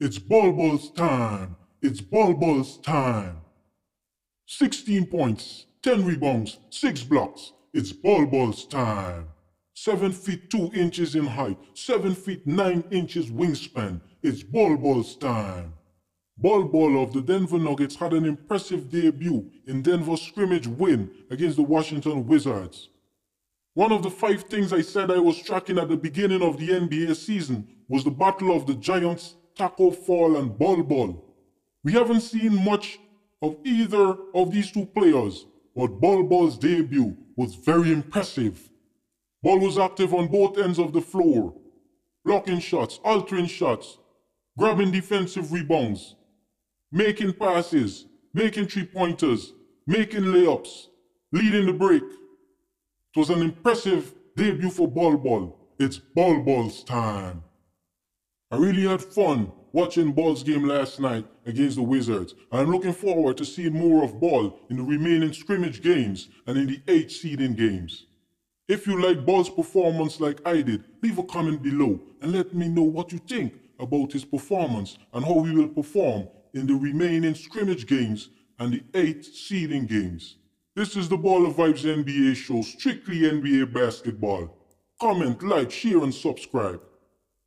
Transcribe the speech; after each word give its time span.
It's 0.00 0.16
Bol 0.16 0.52
Bol's 0.52 0.92
time. 0.92 1.56
It's 1.82 2.00
Bol 2.00 2.32
Bol's 2.34 2.78
time. 2.78 3.38
16 4.46 5.06
points, 5.06 5.66
10 5.82 6.04
rebounds, 6.04 6.58
6 6.70 7.02
blocks. 7.02 7.52
It's 7.74 7.90
Bol 7.90 8.26
Bol's 8.26 8.64
time. 8.64 9.26
7 9.74 10.12
feet 10.12 10.50
2 10.50 10.70
inches 10.72 11.16
in 11.16 11.26
height, 11.26 11.58
7 11.74 12.14
feet 12.14 12.46
9 12.46 12.84
inches 12.92 13.28
wingspan. 13.28 14.00
It's 14.22 14.44
Bol 14.44 14.76
Bol's 14.76 15.16
time. 15.16 15.74
Bol 16.36 17.02
of 17.02 17.12
the 17.12 17.20
Denver 17.20 17.58
Nuggets 17.58 17.96
had 17.96 18.12
an 18.12 18.24
impressive 18.24 18.88
debut 18.90 19.50
in 19.66 19.82
Denver's 19.82 20.22
scrimmage 20.22 20.68
win 20.68 21.10
against 21.28 21.56
the 21.56 21.64
Washington 21.64 22.24
Wizards. 22.24 22.88
One 23.74 23.90
of 23.90 24.04
the 24.04 24.10
five 24.10 24.44
things 24.44 24.72
I 24.72 24.82
said 24.82 25.10
I 25.10 25.18
was 25.18 25.42
tracking 25.42 25.78
at 25.78 25.88
the 25.88 25.96
beginning 25.96 26.42
of 26.42 26.56
the 26.56 26.68
NBA 26.68 27.16
season 27.16 27.66
was 27.88 28.04
the 28.04 28.12
battle 28.12 28.54
of 28.54 28.66
the 28.66 28.74
Giants, 28.74 29.34
Tacko 29.58 29.90
Fall, 29.94 30.36
and 30.36 30.56
Bol 30.56 30.82
Bol. 30.84 31.24
We 31.82 31.92
haven't 31.92 32.20
seen 32.20 32.64
much 32.64 32.98
of 33.42 33.56
either 33.64 34.16
of 34.34 34.52
these 34.52 34.70
two 34.70 34.86
players, 34.86 35.46
but 35.74 36.00
Bol 36.00 36.22
Bol's 36.22 36.56
debut 36.56 37.16
was 37.36 37.54
very 37.54 37.92
impressive. 37.92 38.70
Bol 39.42 39.58
was 39.58 39.78
active 39.78 40.14
on 40.14 40.28
both 40.28 40.58
ends 40.58 40.78
of 40.78 40.92
the 40.92 41.00
floor, 41.00 41.54
blocking 42.24 42.60
shots, 42.60 43.00
altering 43.04 43.46
shots, 43.46 43.98
grabbing 44.56 44.90
defensive 44.92 45.52
rebounds, 45.52 46.14
making 46.90 47.32
passes, 47.32 48.06
making 48.34 48.66
three 48.66 48.86
pointers, 48.86 49.52
making 49.86 50.22
layups, 50.22 50.86
leading 51.32 51.66
the 51.66 51.72
break. 51.72 52.02
It 52.02 53.18
was 53.18 53.30
an 53.30 53.42
impressive 53.42 54.14
debut 54.36 54.70
for 54.70 54.88
Bol 54.88 55.16
Bol. 55.16 55.58
It's 55.78 55.98
Bol 55.98 56.42
Bol's 56.42 56.82
time. 56.84 57.42
I 58.50 58.56
really 58.56 58.82
had 58.82 59.02
fun 59.02 59.52
watching 59.72 60.12
Bol's 60.12 60.42
game 60.42 60.64
last 60.64 61.00
night 61.00 61.26
against 61.44 61.76
the 61.76 61.82
Wizards, 61.82 62.34
I'm 62.50 62.72
looking 62.72 62.94
forward 62.94 63.36
to 63.36 63.44
seeing 63.44 63.74
more 63.74 64.02
of 64.02 64.18
Bol 64.18 64.58
in 64.70 64.78
the 64.78 64.82
remaining 64.82 65.34
scrimmage 65.34 65.82
games 65.82 66.30
and 66.46 66.56
in 66.56 66.66
the 66.66 66.80
eight 66.88 67.10
seeding 67.10 67.54
games. 67.54 68.06
If 68.66 68.86
you 68.86 69.02
like 69.02 69.26
Bol's 69.26 69.50
performance 69.50 70.18
like 70.18 70.40
I 70.46 70.62
did, 70.62 70.84
leave 71.02 71.18
a 71.18 71.24
comment 71.24 71.62
below 71.62 72.00
and 72.22 72.32
let 72.32 72.54
me 72.54 72.68
know 72.68 72.82
what 72.82 73.12
you 73.12 73.18
think 73.18 73.52
about 73.78 74.12
his 74.12 74.24
performance 74.24 74.96
and 75.12 75.24
how 75.24 75.42
he 75.42 75.54
will 75.54 75.68
perform 75.68 76.28
in 76.54 76.66
the 76.66 76.74
remaining 76.74 77.34
scrimmage 77.34 77.86
games 77.86 78.30
and 78.58 78.72
the 78.72 78.82
eight 78.94 79.26
seeding 79.26 79.84
games. 79.86 80.36
This 80.74 80.96
is 80.96 81.08
the 81.08 81.18
Ball 81.18 81.46
of 81.46 81.56
Vibes 81.56 81.84
NBA 81.84 82.34
show, 82.34 82.62
strictly 82.62 83.20
NBA 83.20 83.72
basketball. 83.72 84.56
Comment, 85.00 85.42
like, 85.42 85.70
share, 85.70 86.02
and 86.02 86.14
subscribe. 86.14 86.80